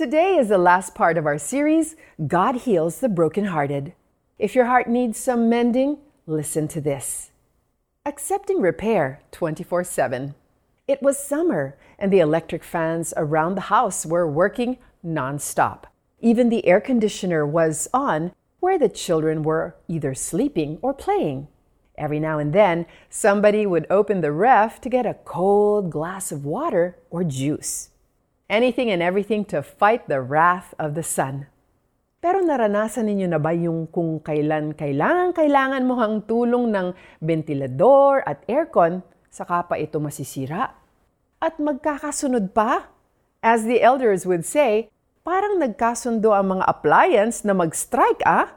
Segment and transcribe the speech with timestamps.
[0.00, 1.94] Today is the last part of our series,
[2.26, 3.92] God Heals the Brokenhearted.
[4.38, 7.32] If your heart needs some mending, listen to this.
[8.06, 10.34] Accepting repair 24 7.
[10.88, 15.82] It was summer, and the electric fans around the house were working nonstop.
[16.18, 21.46] Even the air conditioner was on where the children were either sleeping or playing.
[21.98, 26.46] Every now and then, somebody would open the ref to get a cold glass of
[26.46, 27.90] water or juice.
[28.50, 31.46] Anything and everything to fight the wrath of the sun.
[32.18, 36.90] Pero naranasan ninyo na ba yung kung kailan kailangan kailangan mo ang tulong ng
[37.22, 40.74] ventilador at aircon, saka pa ito masisira?
[41.38, 42.90] At magkakasunod pa?
[43.38, 44.90] As the elders would say,
[45.22, 48.50] parang nagkasundo ang mga appliance na mag-strike ah.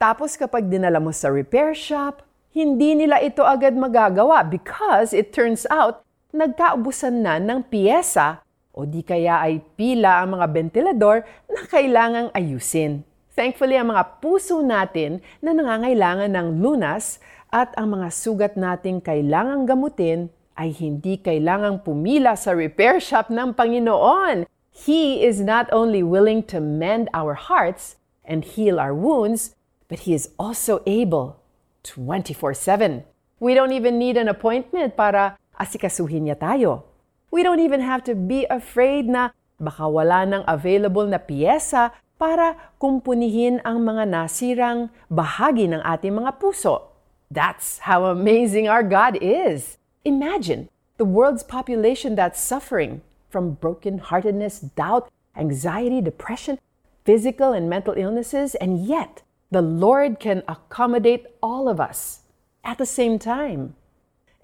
[0.00, 2.24] Tapos kapag dinala mo sa repair shop,
[2.56, 6.00] hindi nila ito agad magagawa because it turns out
[6.32, 8.45] nagkaubusan na ng piyesa
[8.76, 13.00] o di kaya ay pila ang mga ventilador na kailangang ayusin.
[13.32, 17.16] Thankfully, ang mga puso natin na nangangailangan ng lunas
[17.48, 23.56] at ang mga sugat nating kailangang gamutin ay hindi kailangang pumila sa repair shop ng
[23.56, 24.48] Panginoon.
[24.72, 29.56] He is not only willing to mend our hearts and heal our wounds,
[29.88, 31.40] but He is also able
[31.84, 33.04] 24-7.
[33.40, 36.95] We don't even need an appointment para asikasuhin niya tayo.
[37.36, 42.56] We don't even have to be afraid na baka wala nang available na piyesa para
[42.80, 46.96] kumpunihin ang mga nasirang bahagi ng ating mga puso.
[47.28, 49.76] That's how amazing our God is.
[50.08, 56.56] Imagine the world's population that's suffering from brokenheartedness, doubt, anxiety, depression,
[57.04, 62.24] physical and mental illnesses, and yet the Lord can accommodate all of us
[62.64, 63.76] at the same time.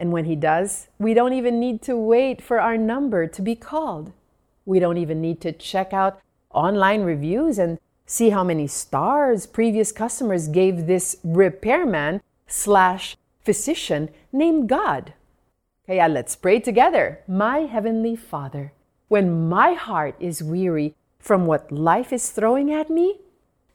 [0.02, 3.54] And when He does, we don't even need to wait for our number to be
[3.54, 4.10] called.
[4.66, 9.92] We don't even need to check out online reviews and see how many stars previous
[9.92, 15.12] customers gave this repairman slash physician named God.
[15.86, 17.20] Kaya let's pray together.
[17.28, 18.72] My Heavenly Father,
[19.06, 23.20] when my heart is weary from what life is throwing at me,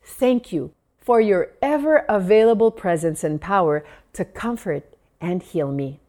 [0.04, 4.84] thank you for your ever available presence and power to comfort
[5.22, 6.02] and heal me.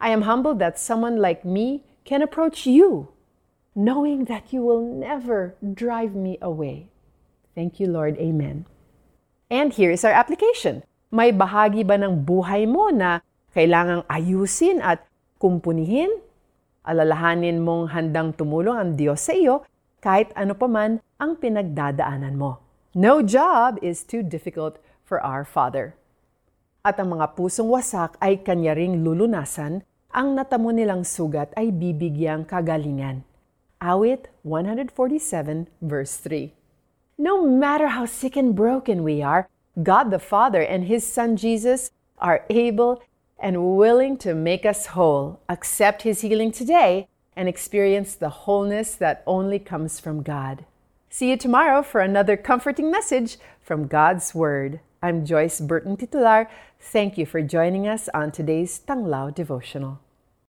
[0.00, 3.08] I am humbled that someone like me can approach you,
[3.74, 6.88] knowing that you will never drive me away.
[7.54, 8.18] Thank you, Lord.
[8.18, 8.66] Amen.
[9.50, 10.82] And here is our application.
[11.14, 13.22] May bahagi ba ng buhay mo na
[13.54, 15.06] kailangang ayusin at
[15.38, 16.10] kumpunihin?
[16.84, 19.62] Alalahanin mong handang tumulong ang Diyos sa iyo
[20.04, 22.60] kahit ano paman ang pinagdadaanan mo.
[22.92, 24.76] No job is too difficult
[25.06, 25.96] for our Father.
[26.84, 29.80] At ang mga pusong wasak ay kanya ring lulunasan,
[30.12, 33.24] ang natamo nilang sugat ay bibigyang kagalingan.
[33.80, 34.92] Awit 147
[35.80, 36.52] verse 3.
[37.16, 39.48] No matter how sick and broken we are,
[39.80, 41.88] God the Father and His Son Jesus
[42.20, 43.00] are able
[43.40, 45.40] and willing to make us whole.
[45.48, 50.68] Accept His healing today and experience the wholeness that only comes from God.
[51.08, 54.84] See you tomorrow for another comforting message from God's Word.
[55.04, 56.48] I'm Joyce Burton Titular.
[56.80, 60.00] Thank you for joining us on today's Tanglao devotional.